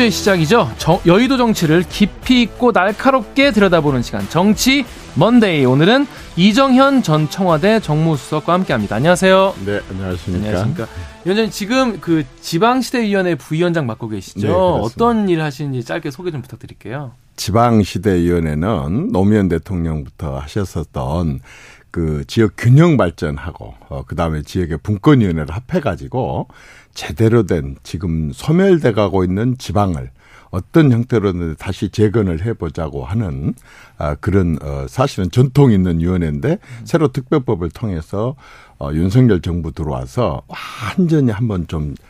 [0.00, 0.72] 한 주의 시작이죠.
[0.78, 6.06] 정, 여의도 정치를 깊이 있고 날카롭게 들여다보는 시간 정치 먼데이 오늘은
[6.36, 8.96] 이정현 전 청와대 정무수석과 함께합니다.
[8.96, 9.54] 안녕하세요.
[9.66, 10.46] 네, 안녕하십니까.
[10.46, 10.86] 안녕하십니까.
[11.26, 14.46] 위원장님 지금 그 지방시대위원회 부위원장 맡고 계시죠.
[14.46, 17.12] 네, 어떤 일 하시는지 짧게 소개 좀 부탁드릴게요.
[17.36, 21.40] 지방시대위원회는 노무현 대통령부터 하셨었던
[21.90, 26.48] 그 지역 균형 발전하고 어, 그다음에 지역의 분권 위원회를 합해 가지고
[26.94, 30.10] 제대로 된 지금 소멸돼 가고 있는 지방을
[30.50, 33.54] 어떤 형태로든 다시 재건을 해보자고 하는
[33.98, 38.34] 아, 그런 어, 사실은 전통 있는 위원회인데 새로 특별법을 통해서
[38.78, 42.09] 어, 윤석열 정부 들어와서 완전히 한번 좀 어,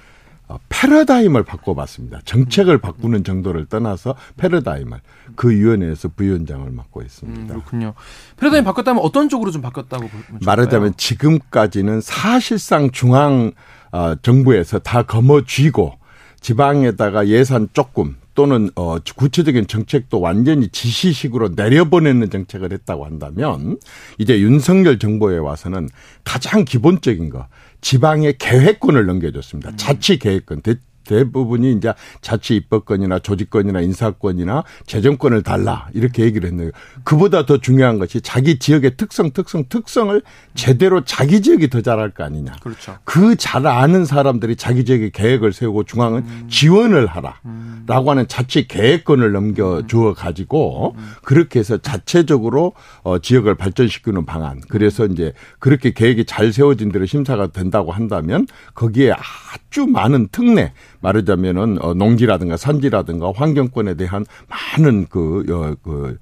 [0.69, 2.21] 패러다임을 바꿔봤습니다.
[2.25, 5.01] 정책을 바꾸는 정도를 떠나서 패러다임을
[5.37, 7.41] 그 위원회에서 부위원장을 맡고 있습니다.
[7.43, 7.95] 음, 그렇군요.
[8.37, 10.41] 패러다임 바꿨다면 어떤 쪽으로 좀 바꿨다고 보면?
[10.45, 13.53] 말하자면 지금까지는 사실상 중앙
[13.93, 15.99] 어, 정부에서 다 거머쥐고
[16.41, 23.79] 지방에다가 예산 조금 또는 어 구체적인 정책도 완전히 지시식으로 내려보내는 정책을 했다고 한다면
[24.19, 25.89] 이제 윤석열 정부에 와서는
[26.25, 27.49] 가장 기본적인 거
[27.81, 29.77] 지방의 계획권을 넘겨줬습니다.
[29.77, 30.63] 자치 계획권.
[31.11, 36.71] 대부분이 이제 자치 입법권이나 조직권이나 인사권이나 재정권을 달라 이렇게 얘기를 했는데
[37.03, 40.23] 그보다 더 중요한 것이 자기 지역의 특성 특성 특성을
[40.55, 42.53] 제대로 자기 지역이 더 잘할 거 아니냐.
[42.63, 42.97] 그렇죠.
[43.05, 46.47] 그 잘 아는 사람들이 자기 지역의 계획을 세우고 중앙은 음.
[46.51, 54.61] 지원을 하라라고 하는 자치 계획권을 넘겨 주어 가지고 그렇게 해서 자체적으로 어 지역을 발전시키는 방안.
[54.69, 61.79] 그래서 이제 그렇게 계획이 잘 세워진 대로 심사가 된다고 한다면 거기에 아주 많은 특례 말하자면은
[61.83, 66.15] 어, 농지라든가 산지라든가 환경권에 대한 많은 그, 어, 그 어,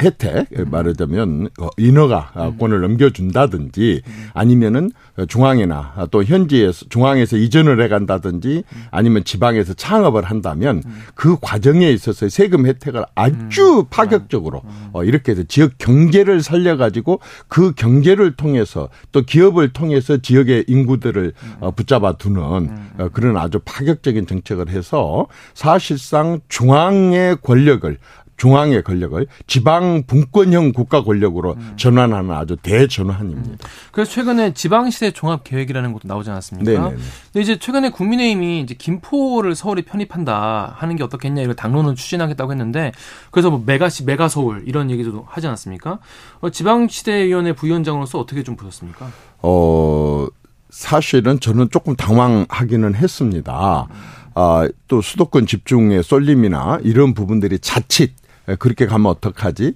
[0.00, 4.92] 혜택 말하자면 어, 인허가 권을 넘겨준다든지 아니면은
[5.28, 10.82] 중앙이나 또 현지에서 중앙에서 이전을 해간다든지 아니면 지방에서 창업을 한다면
[11.14, 14.62] 그 과정에 있어서 세금 혜택을 아주 파격적으로
[14.92, 21.32] 어, 이렇게 해서 지역 경제를 살려가지고 그 경제를 통해서 또 기업을 통해서 지역의 인구들을
[21.74, 22.70] 붙잡아 두는
[23.12, 27.98] 그런 아주 파격적인 정책을 해서 사실상 중앙의 권력을
[28.36, 31.72] 중앙의 권력을 지방 분권형 국가 권력으로 음.
[31.76, 33.50] 전환하는 아주 대전환입니다.
[33.50, 33.58] 음.
[33.92, 36.70] 그래서 최근에 지방시대 종합 계획이라는 것도 나오지 않았습니까?
[36.70, 36.96] 네네.
[37.32, 42.92] 근데 이제 최근에 국민의힘이 이제 김포를 서울에 편입한다 하는 게 어떻겠냐 이걸 당론을 추진하겠다고 했는데
[43.30, 45.98] 그래서 뭐 메가시 메가 서울 이런 얘기도 하지 않았습니까?
[46.40, 49.10] 어, 지방시대위원회 부위원장으로서 어떻게 좀 보셨습니까?
[49.42, 50.26] 어
[50.70, 53.86] 사실은 저는 조금 당황하기는 했습니다.
[54.34, 58.12] 아, 또 수도권 집중의 쏠림이나 이런 부분들이 자칫
[58.58, 59.74] 그렇게 가면 어떡하지?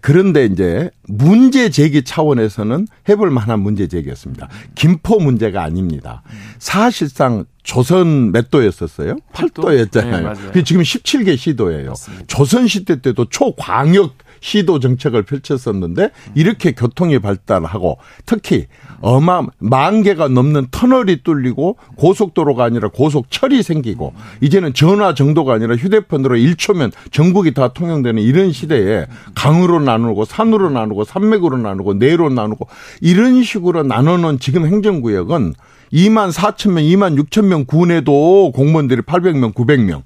[0.00, 4.48] 그런데 이제 문제 제기 차원에서는 해볼 만한 문제 제기였습니다.
[4.74, 6.22] 김포 문제가 아닙니다.
[6.58, 9.16] 사실상 조선 몇 도였었어요?
[9.32, 10.52] 8도였잖아요.
[10.52, 11.90] 네, 지금 17개 시도예요.
[11.90, 12.24] 맞습니다.
[12.26, 18.66] 조선 시대 때도 초광역 시도 정책을 펼쳤었는데 이렇게 교통이 발달하고 특히
[19.04, 26.36] 어마 만 개가 넘는 터널이 뚫리고 고속도로가 아니라 고속철이 생기고 이제는 전화 정도가 아니라 휴대폰으로
[26.36, 29.04] 1초면 전국이 다 통용되는 이런 시대에
[29.34, 32.66] 강으로 나누고 산으로 나누고 산맥으로 나누고 내로 나누고
[33.02, 35.52] 이런 식으로 나누는 지금 행정구역은
[35.92, 40.02] 2만 4천 명, 2만 6천 명 군에도 공무원들이 800명, 900명.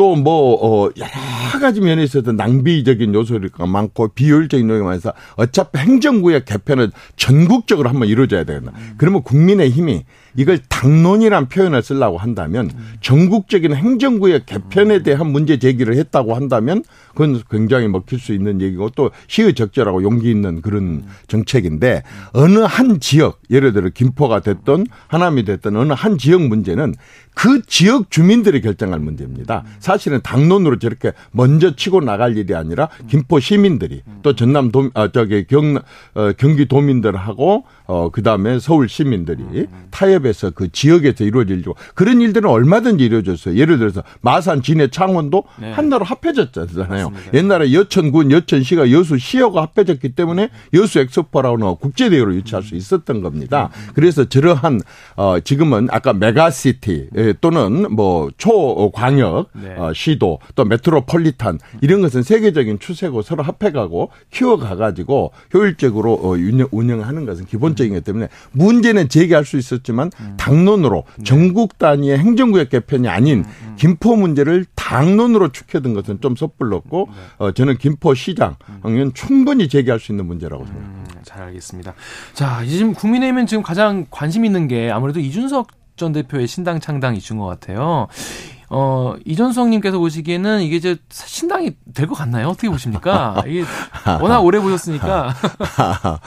[0.00, 6.90] 또뭐 어, 여러 가지 면에 있어서 낭비적인 요소가 많고 비효율적인 요소가 많아서 어차피 행정구역 개편은
[7.16, 8.72] 전국적으로 한번 이루어져야 되겠다.
[8.96, 10.04] 그러면 국민의 힘이
[10.36, 12.70] 이걸 당론이란 표현을 쓰려고 한다면
[13.00, 19.10] 전국적인 행정구역 개편에 대한 문제 제기를 했다고 한다면 그건 굉장히 먹힐 수 있는 얘기고 또
[19.26, 22.02] 시의 적절하고 용기 있는 그런 정책인데
[22.32, 26.94] 어느 한 지역 예를 들어 김포가 됐던 하남이 됐던 어느 한 지역 문제는
[27.34, 29.64] 그 지역 주민들이 결정할 문제입니다.
[29.78, 35.46] 사실은 당론으로 저렇게 먼저 치고 나갈 일이 아니라 김포 시민들이 또 전남 도, 아, 저기
[35.46, 35.76] 경,
[36.14, 42.48] 어, 경기 도민들하고 어, 그 다음에 서울 시민들이 타협 해서 그 지역에서 이루어질고 그런 일들은
[42.48, 43.56] 얼마든지 이루어졌어요.
[43.56, 45.72] 예를 들어서 마산, 진해, 창원도 네.
[45.72, 47.10] 하나로 합해졌잖아요.
[47.10, 47.34] 맞습니다.
[47.34, 53.70] 옛날에 여천군, 여천시가 여수시여가 합해졌기 때문에 여수 엑스포라는 국제대회로 유치할 수 있었던 겁니다.
[53.94, 54.80] 그래서 저러한
[55.16, 59.74] 어, 지금은 아까 메가시티 예, 또는 뭐 초광역 네.
[59.76, 66.36] 어, 시도 또 메트로폴리탄 이런 것은 세계적인 추세고 서로 합해가고 키워가가지고 효율적으로 어,
[66.70, 70.34] 운영하는 것은 기본적인 것 때문에 문제는 제기할 수 있었지만 음.
[70.36, 71.24] 당론으로 네.
[71.24, 73.76] 전국 단위의 행정구역 개편이 아닌 음, 음.
[73.76, 77.16] 김포 문제를 당론으로 축해둔 것은 좀 섣불렀고 네.
[77.38, 81.14] 어, 저는 김포시장 은 충분히 제기할 수 있는 문제라고 생각합니다.
[81.16, 81.94] 음, 잘 알겠습니다.
[82.34, 87.38] 자, 지금 국민의힘은 지금 가장 관심 있는 게 아무래도 이준석 전 대표의 신당 창당 이슈인
[87.38, 88.06] 것 같아요.
[88.72, 92.48] 어, 이전성님께서 보시기에는 이게 이제 신당이 될 것 같나요?
[92.48, 93.42] 어떻게 보십니까?
[93.46, 93.64] 이게
[94.20, 95.34] 워낙 오래 보셨으니까.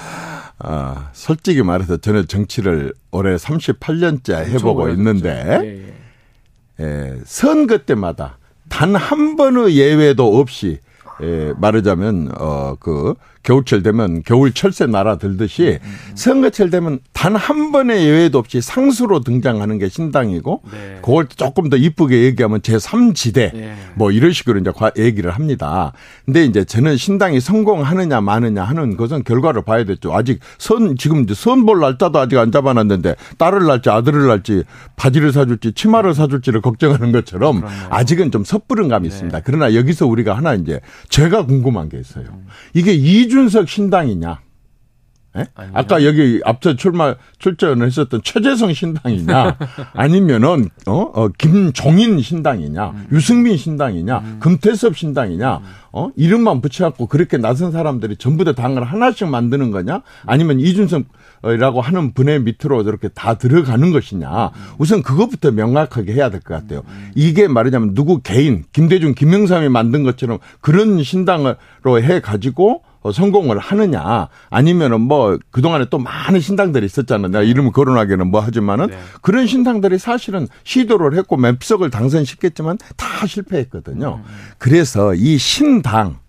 [0.63, 5.59] 아, 솔직히 말해서 저는 정치를 올해 38년째 해보고 있는데,
[6.79, 6.83] 예, 예.
[6.83, 8.37] 예, 선거 때마다
[8.69, 10.79] 단 한 번의 예외도 없이
[11.21, 16.15] 예, 말하자면 어그 겨울철 되면 겨울 철새 날아 들듯이 음, 음, 음.
[16.15, 20.99] 선거철 되면 단 한 번의 예외도 없이 상수로 등장하는 게 신당이고 네.
[21.01, 23.75] 그걸 조금 더 이쁘게 얘기하면 제3지대 네.
[23.95, 25.91] 뭐 이런 식으로 이제 얘기를 합니다.
[26.25, 30.13] 근데 이제 저는 신당이 성공하느냐 마느냐 하는 것은 결과를 봐야 되죠.
[30.13, 34.63] 아직 선 지금 이제 선볼 날짜도 아직 안 잡아놨는데 딸을 낳을지 아들을 낳을지
[34.95, 37.87] 바지를 사줄지 치마를 사줄지를 걱정하는 것처럼 그렇네요.
[37.89, 39.13] 아직은 좀 섣부른 감이 네.
[39.13, 39.41] 있습니다.
[39.43, 40.79] 그러나 여기서 우리가 하나 이제
[41.09, 42.25] 제가 궁금한 게 있어요.
[42.73, 44.39] 이게 이 이준석 신당이냐?
[45.35, 45.47] 예?
[45.55, 49.57] 아까 여기 앞서 출마 출전을 했었던 최재성 신당이냐
[49.93, 53.07] 아니면은 어, 어 김종인 신당이냐 음.
[53.11, 54.37] 유승민 신당이냐 음.
[54.39, 55.63] 금태섭 신당이냐 음.
[55.91, 62.13] 어 이름만 붙여갖고 그렇게 나선 사람들이 전부 다 당을 하나씩 만드는 거냐 아니면 이준석이라고 하는
[62.13, 66.83] 분의 밑으로 저렇게 다 들어가는 것이냐 우선 그것부터 명확하게 해야 될 것 같아요
[67.15, 74.29] 이게 말하자면 누구 개인 김대중 김영삼이 만든 것처럼 그런 신당으로 해 가지고 어, 성공을 하느냐
[74.49, 77.29] 아니면은 뭐 그동안에 또 많은 신당들이 있었잖아요.
[77.29, 78.99] 내가 이름을 거론하기는 뭐 하지만은 네.
[79.21, 84.21] 그런 신당들이 사실은 시도를 했고 맵석을 당선시켰지만 다 실패했거든요.
[84.25, 84.31] 음.
[84.57, 86.19] 그래서 이 신당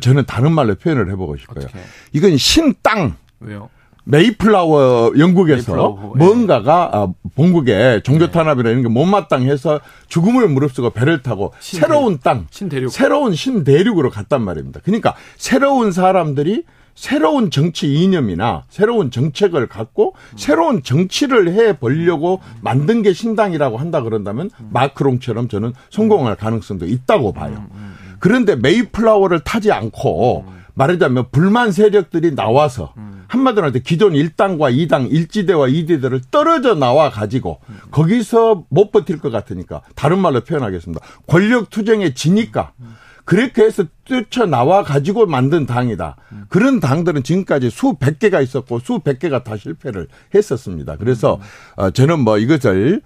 [0.00, 1.64] 저는 다른 말로 표현을 해보고 싶어요.
[1.64, 1.78] 어떻게?
[2.12, 3.16] 이건 신땅.
[3.40, 3.68] 왜요?
[4.10, 6.18] 메이플라워 영국에서 메이플라워, 예.
[6.18, 11.88] 뭔가가 아, 본국에 종교 탄압이나 이런 게 못마땅해서 죽음을 무릅쓰고 배를 타고 신대륙.
[11.88, 12.90] 새로운 땅, 신대륙.
[12.90, 14.80] 새로운 신대륙으로 갔단 말입니다.
[14.84, 16.64] 그러니까 새로운 사람들이
[16.94, 20.36] 새로운 정치 이념이나 새로운 정책을 갖고 음.
[20.36, 24.70] 새로운 정치를 해 보려고 만든 게 신당이라고 한다 그런다면 음.
[24.72, 27.64] 마크롱처럼 저는 성공할 가능성도 있다고 봐요.
[27.72, 27.94] 음.
[28.18, 30.59] 그런데 메이플라워를 타지 않고 음.
[30.74, 33.24] 말하자면 불만 세력들이 나와서 음.
[33.28, 37.78] 한마디로 할때 기존 1당과 2당, 1지대와 2지대를 떨어져 나와 가지고 음.
[37.90, 41.04] 거기서 못 버틸 것 같으니까 다른 말로 표현하겠습니다.
[41.26, 42.94] 권력 투쟁에 지니까 음.
[43.24, 46.16] 그렇게 해서 뛰쳐 나와 가지고 만든 당이다.
[46.48, 50.96] 그런 당들은 지금까지 수백 개가 있었고 수백 개가 다 실패를 했었습니다.
[50.96, 51.38] 그래서
[51.76, 53.02] 어, 저는 뭐 이것을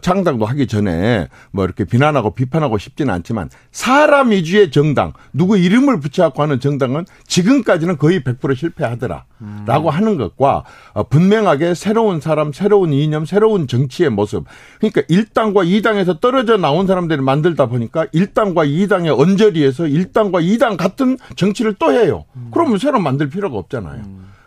[0.00, 6.42] 창당도 하기 전에 뭐 이렇게 비난하고 비판하고 싶지는 않지만 사람 위주의 정당 누구 이름을 붙여갖고
[6.42, 9.24] 하는 정당은 지금까지는 거의 100% 실패하더라.
[9.66, 14.44] 라고 하는 것과 어, 분명하게 새로운 사람, 새로운 이념, 새로운 정치의 모습.
[14.78, 21.18] 그러니까 1당과 2당에서 떨어져 나온 사람들이 만들다 보니까 1당과 2당의 언저리에서 1당 과 2당 같은
[21.36, 22.26] 정치를 또 해요.
[22.52, 24.02] 그러면 새로 만들 필요가 없잖아요.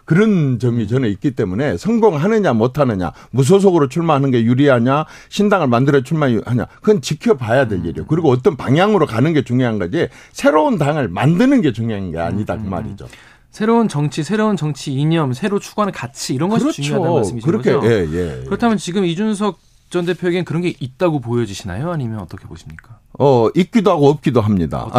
[0.06, 7.02] 그런 점이 저는 있기 때문에 성공하느냐 못하느냐 무소속으로 출마하는 게 유리하냐 신당을 만들어 출마하냐 그건
[7.02, 8.06] 지켜봐야 될 일이에요.
[8.08, 12.68] 그리고 어떤 방향으로 가는 게 중요한 거지 새로운 당을 만드는 게 중요한 게 아니다 그
[12.68, 13.08] 말이죠.
[13.50, 16.82] 새로운 정치, 새로운 정치 이념, 새로 추구하는 가치 이런 것이 그렇죠.
[16.82, 17.88] 중요하다는 말씀이신 그렇게, 거죠.
[17.88, 18.44] 예, 예, 예.
[18.44, 21.92] 그렇다면 지금 이준석 전 대표에겐 그런 게 있다고 보여지시나요?
[21.92, 23.00] 아니면 어떻게 보십니까?
[23.18, 24.90] 어, 있기도 하고 없기도 합니다.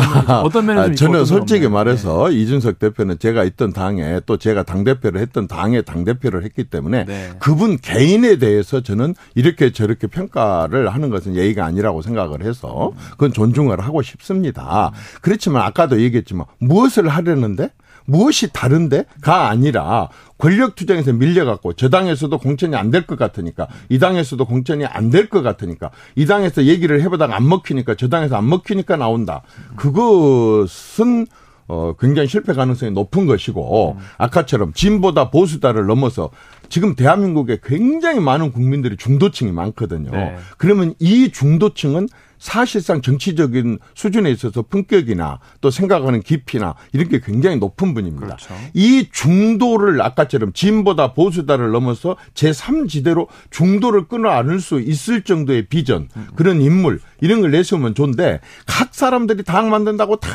[0.43, 2.37] 어떤, 면에서 아, 저는 솔직히 말해서 네.
[2.37, 7.33] 이준석 대표는 제가 있던 당에 또 제가 당대표를 했던 당의 당대표를 했기 때문에 네.
[7.39, 13.81] 그분 개인에 대해서 저는 이렇게 저렇게 평가를 하는 것은 예의가 아니라고 생각을 해서 그건 존중을
[13.81, 14.93] 하고 싶습니다.
[15.21, 17.71] 그렇지만 아까도 얘기했지만 무엇을 하려는데
[18.07, 20.09] 무엇이 다른데가 아니라
[20.39, 25.29] 권력 투쟁에서 밀려갖고 저 당에서도 공천이 안 될 것 같으니까 이 당에서도 공천이 안 될
[25.29, 29.43] 것 같으니까 이 당에서 얘기를 해보다가 안 먹히니까 저 당에서 안 먹히니까 나온다.
[29.77, 31.27] 그것은
[31.69, 36.31] 어, 굉장히 실패 가능성이 높은 것이고, 아까처럼 진보다 보수다를 넘어서
[36.69, 40.11] 지금 대한민국에 굉장히 많은 국민들이 중도층이 많거든요.
[40.11, 40.37] 네.
[40.59, 42.09] 그러면 이 중도층은
[42.39, 48.27] 사실상 정치적인 수준에 있어서 품격이나 또 생각하는 깊이나 이런 게 굉장히 높은 분입니다.
[48.27, 48.55] 그렇죠.
[48.75, 56.61] 이 중도를 아까처럼 진보다 보수다를 넘어서 제3지대로 중도를 끊어 안을 수 있을 정도의 비전 그런
[56.61, 60.31] 인물 이런 걸 내세우면 좋은데 각 사람들이 당 만든다고 다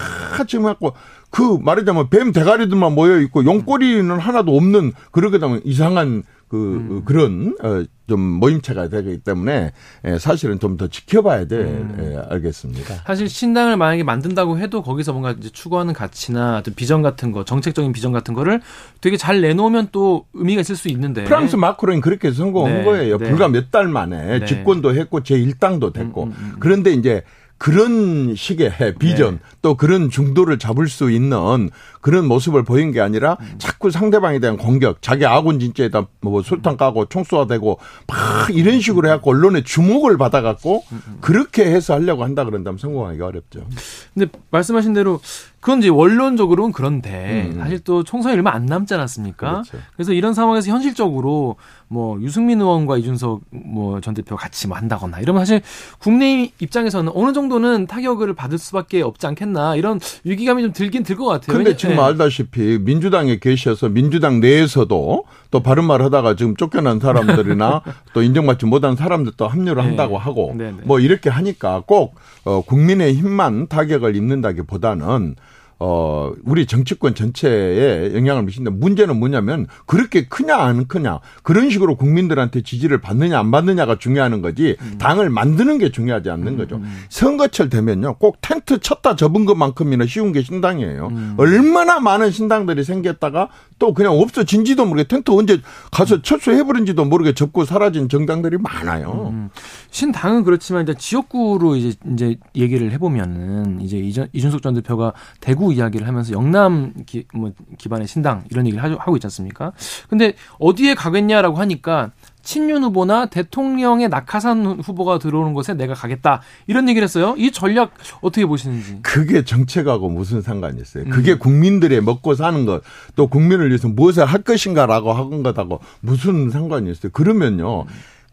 [0.47, 0.93] 지금 갖고
[1.31, 7.01] 그 말하자면 뱀 대가리들만 모여 있고 용꼬리는 하나도 없는 그러게 되면 이상한 그 음.
[7.05, 9.71] 그런 어, 좀 모임체가 되기 때문에
[10.03, 11.97] 예, 사실은 좀 더 지켜봐야 돼 음.
[12.01, 12.95] 예, 알겠습니다.
[13.05, 18.11] 사실 신당을 만약에 만든다고 해도 거기서 뭔가 이제 추구하는 가치나 비전 같은 거, 정책적인 비전
[18.11, 18.59] 같은 거를
[18.99, 22.83] 되게 잘 내놓으면 또 의미가 있을 수 있는데 프랑스 마크롱이 그렇게 성공한 네.
[22.83, 23.17] 거예요.
[23.17, 23.29] 네.
[23.29, 24.45] 불과 몇 달 만에 네.
[24.45, 27.23] 집권도 했고 제 1당도 됐고 음, 음, 음, 그런데 이제
[27.61, 29.39] 그런 식의 비전 네.
[29.61, 31.69] 또 그런 중도를 잡을 수 있는
[32.01, 33.55] 그런 모습을 보인 게 아니라 음.
[33.59, 37.77] 자꾸 상대방에 대한 공격, 자기 아군 진짜에다 뭐 술탄 까고 총쏘아대고
[38.07, 41.17] 막 이런 식으로 해갖고 언론의 주목을 받아갖고 음, 음.
[41.21, 43.67] 그렇게 해서 하려고 한다 그런다면 성공하기가 어렵죠.
[44.15, 45.19] 근데 말씀하신 대로
[45.61, 47.59] 그건 이제 원론적으로는 그런데 음.
[47.59, 49.51] 사실 또 총선이 얼마 안 남지 않았습니까?
[49.61, 49.77] 그렇죠.
[49.95, 51.55] 그래서 이런 상황에서 현실적으로
[51.87, 55.61] 뭐 유승민 의원과 이준석 뭐 전 대표 같이 뭐 한다거나 이러면 사실
[55.99, 61.25] 국내 입장에서는 어느 정도는 타격을 받을 수밖에 없지 않겠나 이런 위기감이 좀 들긴 들 것
[61.25, 61.55] 같아요.
[61.55, 62.01] 근데 지금 네.
[62.01, 68.95] 알다시피 민주당에 계셔서 민주당 내에서도 또 바른 말 하다가 지금 쫓겨난 사람들이나 또 인정받지 못한
[68.95, 69.87] 사람들도 합류를 네.
[69.89, 70.77] 한다고 하고 네, 네.
[70.85, 72.15] 뭐 이렇게 하니까 꼭
[72.45, 75.35] 어, 국민의 힘만 타격을 입는다기보다는
[75.83, 78.69] 어, 우리 정치권 전체에 영향을 미친다.
[78.69, 84.77] 문제는 뭐냐면 그렇게 크냐 안 크냐 그런 식으로 국민들한테 지지를 받느냐 안 받느냐가 중요한 거지
[84.79, 84.97] 음.
[84.99, 86.75] 당을 만드는 게 중요하지 않는 거죠.
[86.75, 86.83] 음.
[86.83, 87.03] 음.
[87.09, 91.07] 선거철 되면요 꼭 텐트 쳤다 접은 것만큼이나 쉬운 게 신당이에요.
[91.07, 91.33] 음.
[91.37, 98.07] 얼마나 많은 신당들이 생겼다가 또 그냥 없어진지도 모르게 텐트 언제 가서 철수해버린지도 모르게 접고 사라진
[98.07, 99.31] 정당들이 많아요.
[99.33, 99.49] 음.
[99.89, 106.07] 신당은 그렇지만 이제 지역구로 이제 이제 얘기를 해보면은 이제 이전, 이준석 전 대표가 대구 이야기를
[106.07, 109.71] 하면서 영남 기, 뭐 기반의 신당 이런 얘기를 하고 있지 않습니까?
[110.09, 112.11] 근데 어디에 가겠냐라고 하니까
[112.43, 117.35] 친윤 후보나 대통령의 낙하산 후보가 들어오는 곳에 내가 가겠다 이런 얘기를 했어요.
[117.37, 118.99] 이 전략 어떻게 보시는지?
[119.01, 121.05] 그게 정책하고 무슨 상관이 있어요?
[121.05, 121.39] 그게 음.
[121.39, 122.81] 국민들의 먹고 사는 것,
[123.15, 127.11] 또 국민을 위해서 무엇을 할 것인가라고 하는 것하고 무슨 상관이 있어요?
[127.11, 127.85] 그러면요.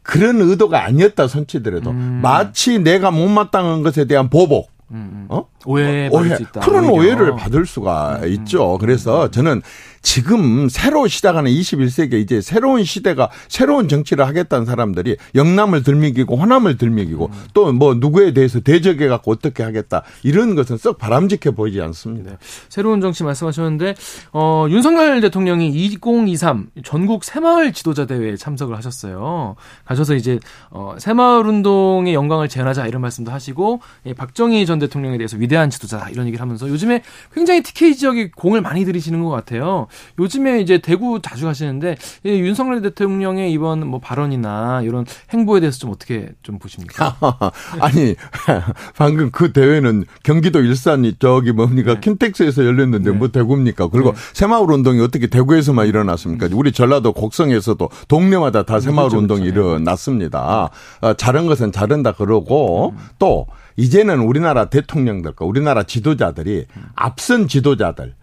[0.02, 2.20] 그런 의도가 아니었다 손치더라도 음.
[2.22, 5.26] 마치 내가 못마땅한 것에 대한 보복 음, 음.
[5.28, 5.46] 어?
[5.66, 8.78] 오해 오해 그런 오해를 받을 수가 음, 있죠.
[8.78, 9.62] 그래서 저는
[10.02, 17.26] 지금 새로 시작하는 21세기 이제 새로운 시대가 새로운 정치를 하겠다는 사람들이 영남을 들먹이고 호남을 들먹이고
[17.26, 17.44] 음.
[17.54, 22.30] 또뭐 누구에 대해서 대적해 갖고 어떻게 하겠다 이런 것은 썩 바람직해 보이지 않습니다.
[22.30, 22.36] 네.
[22.68, 23.94] 새로운 정치 말씀하셨는데
[24.32, 29.56] 어, 윤석열 대통령이 2023 전국 새마을 지도자 대회에 참석을 하셨어요.
[29.84, 30.38] 가셔서 이제
[30.70, 36.08] 어, 새마을 운동의 영광을 재현하자 이런 말씀도 하시고 예, 박정희 전 대통령에 대해서 위대한 지도자
[36.10, 37.02] 이런 얘기를 하면서 요즘에
[37.34, 39.87] 굉장히 TK 지역에 공을 많이 들이시는 것 같아요.
[40.18, 46.30] 요즘에 이제 대구 자주 가시는데 윤석열 대통령의 이번 뭐 발언이나 이런 행보에 대해서 좀 어떻게
[46.42, 47.16] 좀 보십니까?
[47.80, 48.14] 아니
[48.96, 52.00] 방금 그 대회는 경기도 일산이 저기 뭡니까 네.
[52.00, 53.16] 킨텍스에서 열렸는데 네.
[53.16, 53.88] 뭐 대구입니까?
[53.88, 54.18] 그리고 네.
[54.34, 56.46] 새마을 운동이 어떻게 대구에서만 일어났습니까?
[56.46, 56.52] 음.
[56.54, 59.70] 우리 전라도 곡성에서도 동네마다 다 새마을 그렇죠, 운동이 그렇죠.
[59.70, 60.70] 일어났습니다.
[61.00, 62.98] 어, 잘한 것은 잘한다 그러고 음.
[63.18, 66.82] 또 이제는 우리나라 대통령들과 우리나라 지도자들이 음.
[66.94, 68.14] 앞선 지도자들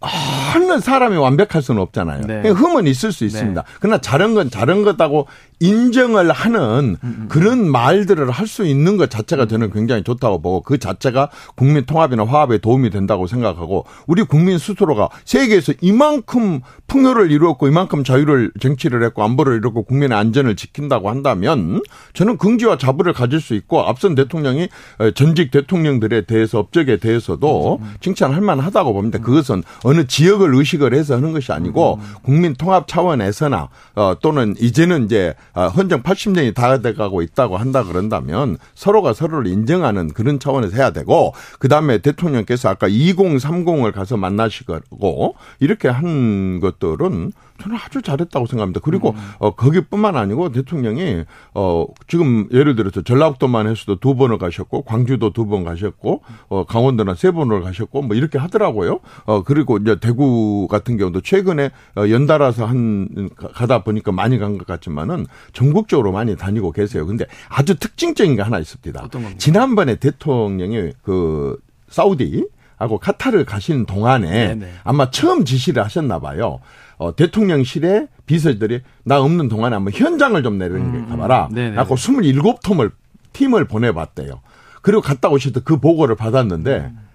[0.00, 2.26] 어느 사람이 완벽할 수는 없잖아요.
[2.26, 2.48] 네.
[2.48, 3.62] 흠은 있을 수 있습니다.
[3.62, 3.68] 네.
[3.80, 5.26] 그러나 잘한 건 잘한 것다고
[5.60, 7.26] 인정을 하는 음, 음.
[7.28, 12.24] 그런 말들을 할 수 있는 것 자체가 저는 굉장히 좋다고 보고 그 자체가 국민 통합이나
[12.24, 19.24] 화합에 도움이 된다고 생각하고 우리 국민 스스로가 세계에서 이만큼 풍요를 이루었고 이만큼 자유를 쟁취를 했고
[19.24, 21.82] 안보를 이루고 국민의 안전을 지킨다고 한다면
[22.14, 24.68] 저는 긍지와 자부를 가질 수 있고 앞선 대통령이
[25.16, 29.18] 전직 대통령들에 대해서 업적에 대해서도 음, 칭찬할 만하다고 봅니다.
[29.18, 35.34] 그것은 어느 지역을 의식을 해서 하는 것이 아니고 국민 통합 차원에서나 어, 또는 이제는 이제
[35.45, 41.32] 아, 헌정 80년이 다 돼가고 있다고 한다 그런다면 서로가 서로를 인정하는 그런 차원에서 해야 되고
[41.58, 47.32] 그 다음에 대통령께서 아까 2030을 가서 만나시고 이렇게 한 것들은
[47.62, 48.80] 저는 아주 잘했다고 생각합니다.
[48.82, 49.16] 그리고 음.
[49.38, 55.46] 어 거기뿐만 아니고 대통령이 어 지금 예를 들어서 전라북도만 해서도 두 번을 가셨고 광주도 두
[55.46, 59.00] 번 가셨고 어 강원도나 세 번을 가셨고 뭐 이렇게 하더라고요.
[59.24, 64.66] 어 그리고 이제 대구 같은 경우도 최근에 어 연달아서 한 가다 보니까 많이 간 것
[64.66, 67.06] 같지만은 전국적으로 많이 다니고 계세요.
[67.06, 69.00] 근데 아주 특징적인 게 하나 있습니다.
[69.38, 71.58] 지난번에 대통령이 그
[71.88, 72.48] 사우디
[72.78, 74.72] 하고 카타르 가시는 동안에 네네.
[74.84, 76.58] 아마 처음 지시를 하셨나 봐요.
[76.98, 81.48] 어, 대통령실에 비서들이 나 없는 동안에 한번 현장을 좀 내려가봐라.
[81.52, 81.74] 음, 음.
[81.78, 82.90] 하고 27톰을
[83.32, 84.40] 팀을 보내봤대요.
[84.82, 87.05] 그리고 갔다 오실 때 그 보고를 받았는데 음.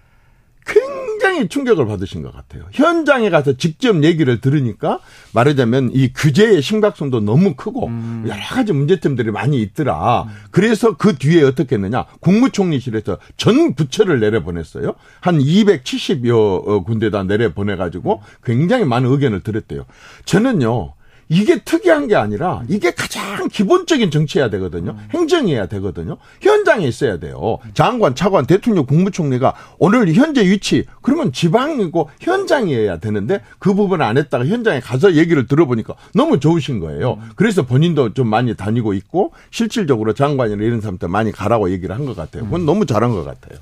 [1.31, 2.65] 굉장히 충격을 받으신 것 같아요.
[2.71, 5.00] 현장에 가서 직접 얘기를 들으니까
[5.33, 8.25] 말하자면 이 규제의 심각성도 너무 크고 음.
[8.27, 10.23] 여러 가지 문제점들이 많이 있더라.
[10.23, 10.29] 음.
[10.51, 12.05] 그래서 그 뒤에 어떻게 했느냐.
[12.19, 14.93] 국무총리실에서 전 부처를 내려보냈어요.
[15.21, 19.85] 한 270여 군데다 내려보내가지고 굉장히 많은 의견을 들었대요.
[20.25, 20.93] 저는요.
[21.33, 24.91] 이게 특이한 게 아니라 이게 가장 기본적인 정치해야 되거든요.
[24.91, 25.07] 음.
[25.13, 26.17] 행정해야 되거든요.
[26.41, 27.57] 현장에 있어야 돼요.
[27.73, 34.45] 장관, 차관, 대통령, 국무총리가 오늘 현재 위치 그러면 지방이고 현장이어야 되는데 그 부분 안 했다가
[34.45, 37.13] 현장에 가서 얘기를 들어보니까 너무 좋으신 거예요.
[37.13, 37.29] 음.
[37.38, 42.13] 그래서 본인도 좀 많이 다니고 있고 실질적으로 장관이나 이런 사람들 많이 가라고 얘기를 한 것
[42.17, 42.43] 같아요.
[42.43, 42.65] 그건 음.
[42.65, 43.57] 너무 잘한 것 같아요.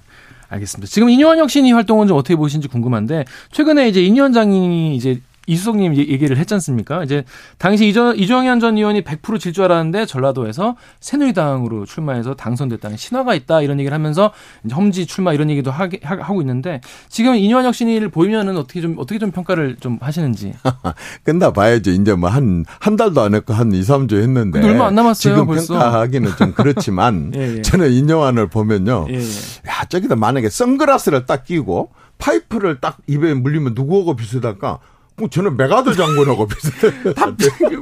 [0.50, 0.90] 알겠습니다.
[0.90, 6.38] 지금 이뇨한 혁신이 활동은 좀 어떻게 보시는지 궁금한데 최근에 이제 이 위원장이 이제 이수석님 얘기를
[6.38, 7.04] 했지 않습니까?
[7.04, 7.24] 이제
[7.58, 13.80] 당시 이정, 이정현 전 의원이 100%질 줄 알았는데 전라도에서 새누리당으로 출마해서 당선됐다는 신화가 있다 이런
[13.80, 14.32] 얘기를 하면서
[14.64, 19.20] 이제 험지 출마 이런 얘기도 하게, 하고 있는데 지금 이뇨한 혁신이를 보이면은 어떻게 좀 어떻게
[19.20, 20.54] 좀 평가를 좀 하시는지
[21.24, 21.92] 끝나 봐야죠.
[21.92, 25.34] 이제 뭐 한 한 달도 안 했고 한 2, 3주 했는데 얼마 안 남았어요.
[25.34, 25.74] 지금 벌써.
[25.74, 27.62] 평가하기는 좀 그렇지만 예, 예.
[27.62, 29.08] 저는 이뇨한을 보면요.
[29.10, 29.20] 예, 예.
[29.20, 34.80] 야 저기다 만약에 선글라스를 딱 끼고 파이프를 딱 입에 물리면 누구하고 비슷할까?
[35.20, 37.14] 뭐 저는 메가더 장군하고 비슷해요.
[37.14, 37.28] 다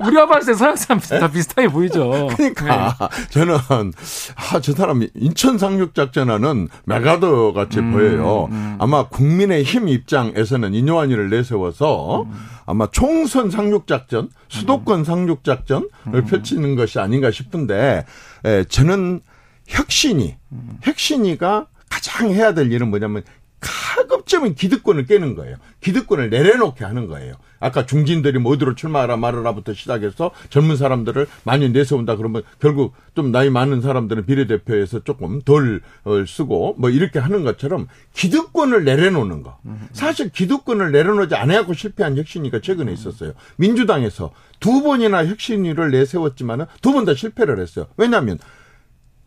[0.06, 2.28] 우리가 봤을 때 서양 사람 다 비슷하게 보이죠.
[2.36, 3.30] 그러니까 네.
[3.30, 8.48] 저는 아, 저 사람이 인천 상륙 작전하는 메가더 같이 음, 보여요.
[8.52, 8.76] 음.
[8.80, 12.34] 아마 국민의 힘 입장에서는 인요한이를 내세워서 음.
[12.66, 16.26] 아마 총선 상륙 작전, 수도권 상륙 작전을 음.
[16.26, 18.06] 펼치는 것이 아닌가 싶은데
[18.46, 19.22] 에, 저는
[19.68, 20.36] 혁신이
[20.82, 23.24] 혁신이가 가장 해야 될 일은 뭐냐면
[23.60, 25.58] 가급적이면 기득권을 깨는 거예요.
[25.82, 27.34] 기득권을 내려놓게 하는 거예요.
[27.60, 33.50] 아까 중진들이 뭐 어디로 출마하라 말하라부터 시작해서 젊은 사람들을 많이 내세운다 그러면 결국 좀 나이
[33.50, 39.58] 많은 사람들은 비례대표에서 조금 덜 어, 쓰고 뭐 이렇게 하는 것처럼 기득권을 내려놓는 거.
[39.92, 43.34] 사실 기득권을 내려놓지 않아갖고 실패한 혁신이가 최근에 있었어요.
[43.56, 47.88] 민주당에서 두 번이나 혁신위를 내세웠지만은 두 번 다 실패를 했어요.
[47.98, 48.38] 왜냐하면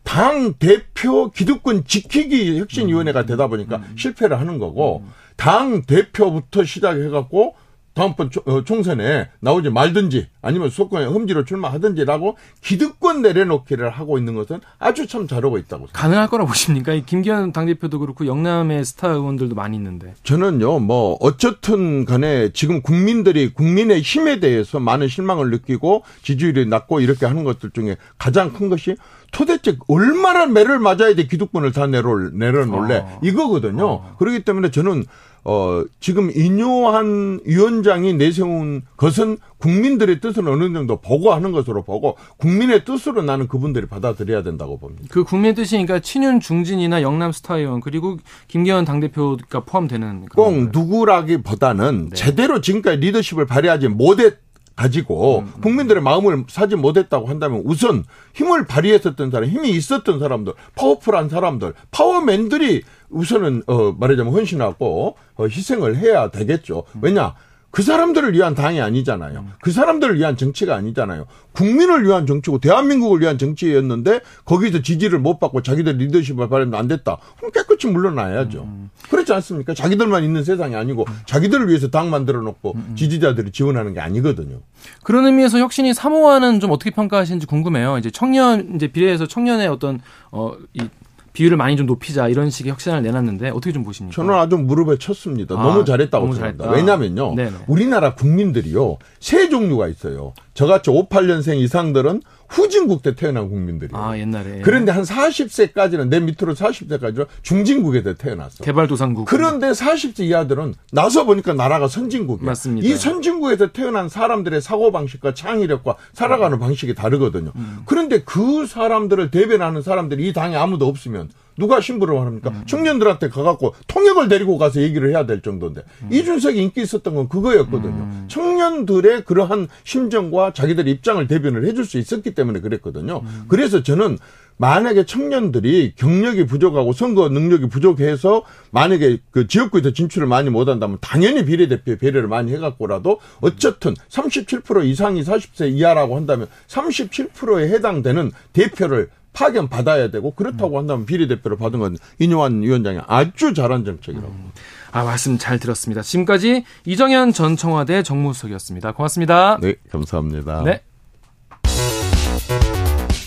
[0.03, 3.95] 당 대표 기득권 지키기 혁신위원회가 되다 보니까 음.
[3.97, 5.03] 실패를 하는 거고
[5.35, 7.55] 당 대표부터 시작해갖고
[8.01, 15.05] 다음번 어, 총선에 나오지 말든지 아니면 수도권에 험지로 출마하든지라고 기득권 내려놓기를 하고 있는 것은 아주
[15.05, 15.99] 참 잘하고 있다고 생각합니다.
[15.99, 16.95] 가능할 거라 보십니까?
[17.05, 20.15] 김기현 당대표도 그렇고 영남의 스타 의원들도 많이 있는데.
[20.23, 27.27] 저는요, 뭐 어쨌든 간에 지금 국민들이 국민의 힘에 대해서 많은 실망을 느끼고 지지율이 낮고 이렇게
[27.27, 28.95] 하는 것들 중에 가장 큰 것이
[29.31, 33.19] 도대체 얼마나 매를 맞아야 돼 기득권을 다 내려, 내려놓을래 어.
[33.23, 33.85] 이거거든요.
[33.85, 34.15] 어.
[34.17, 35.05] 그렇기 때문에 저는
[35.43, 43.21] 어, 지금 인요한 위원장이 내세운 것은 국민들의 뜻을 어느 정도 보고하는 것으로 보고 국민의 뜻으로
[43.23, 45.03] 나는 그분들이 받아들여야 된다고 봅니다.
[45.09, 52.09] 그 국민의 뜻이니까 그러니까 친윤 중진이나 영남 스타 의원 그리고 김기현 당대표가 포함되는 꼭 누구라기보다는
[52.09, 52.15] 네.
[52.15, 54.39] 제대로 지금까지 리더십을 발휘하지 못했
[54.75, 55.61] 가지고 음, 음.
[55.61, 62.26] 국민들의 마음을 사지 못했다고 한다면 우선 힘을 발휘했었던 사람, 힘이 있었던 사람들, powerful한 사람들, power
[62.26, 66.83] man들이 우선은 어 말하자면 헌신하고 어, 희생을 해야 되겠죠.
[67.01, 67.35] 왜냐?
[67.71, 69.45] 그 사람들을 위한 당이 아니잖아요.
[69.61, 71.25] 그 사람들을 위한 정치가 아니잖아요.
[71.53, 77.17] 국민을 위한 정치고 대한민국을 위한 정치였는데 거기서 지지를 못 받고 자기들 리더십을 발휘면 안 됐다.
[77.37, 78.67] 그럼 깨끗이 물러나야죠.
[79.09, 79.73] 그렇지 않습니까?
[79.73, 84.59] 자기들만 있는 세상이 아니고 자기들을 위해서 당 만들어 놓고 지지자들이 지원하는 게 아니거든요.
[85.03, 87.97] 그런 의미에서 혁신이 사모하는 좀 어떻게 평가하시는지 궁금해요.
[87.99, 90.89] 이제 청년 이제 비례해서 청년의 어떤 어이
[91.33, 94.15] 비율을 많이 좀 높이자 이런 식의 혁신을 내놨는데 어떻게 좀 보십니까?
[94.15, 95.55] 저는 아주 무릎에 쳤습니다.
[95.57, 96.65] 아, 너무 잘했다고 너무 생각합니다.
[96.65, 96.77] 잘했다.
[96.77, 97.35] 왜냐면요.
[97.35, 97.51] 네네.
[97.67, 98.97] 우리나라 국민들이요.
[99.19, 100.33] 세 종류가 있어요.
[100.53, 103.97] 저같이 58년생 이상들은 후진국 때 태어난 국민들이에요.
[104.03, 104.61] 아, 옛날에.
[104.61, 108.63] 그런데 한 40세까지는 내 밑으로 40세까지는 중진국에 태어났어.
[108.63, 109.25] 개발도상국.
[109.25, 112.45] 그런데 40세 이하들은 나서 보니까 나라가 선진국이에요.
[112.45, 112.87] 맞습니다.
[112.87, 117.53] 이 선진국에서 태어난 사람들의 사고방식과 창의력과 살아가는 방식이 다르거든요.
[117.55, 117.83] 음.
[117.85, 121.29] 그런데 그 사람들을 대변하는 사람들이 이 당에 아무도 없으면
[121.61, 122.49] 누가 심부름을 합니까?
[122.49, 122.63] 음.
[122.65, 126.09] 청년들한테 가갖고 통역을 데리고 가서 얘기를 해야 될 정도인데 음.
[126.11, 127.93] 이준석이 인기 있었던 건 그거였거든요.
[127.93, 128.25] 음.
[128.27, 133.21] 청년들의 그러한 심정과 자기들의 입장을 대변을 해줄 수 있었기 때문에 그랬거든요.
[133.23, 133.45] 음.
[133.47, 134.17] 그래서 저는
[134.57, 141.95] 만약에 청년들이 경력이 부족하고 선거 능력이 부족해서 만약에 그 지역구에서 진출을 많이 못한다면 당연히 비례대표
[141.97, 150.31] 배려를 많이 해갖고라도 어쨌든 37% 이상이 40세 이하라고 한다면 37%에 해당되는 대표를 파견 받아야 되고
[150.31, 154.31] 그렇다고 한다면 비례대표를 받은 건 이뇨한 위원장이 아주 잘한 정책이라고.
[154.31, 154.51] 음.
[154.91, 156.01] 아 말씀 잘 들었습니다.
[156.01, 158.91] 지금까지 이정현 전 청와대 정무수석이었습니다.
[158.91, 159.57] 고맙습니다.
[159.61, 160.63] 네, 감사합니다.
[160.63, 160.81] 네.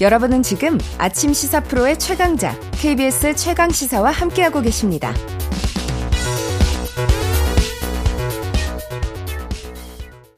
[0.01, 5.14] 여러분은 지금 아침 시사 프로의 최강자 KBS 최강 시사와 함께하고 계십니다.